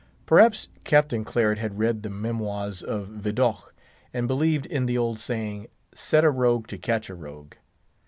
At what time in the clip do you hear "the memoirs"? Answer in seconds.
2.01-2.81